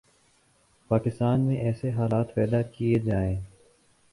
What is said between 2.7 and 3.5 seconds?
کئیے جائیں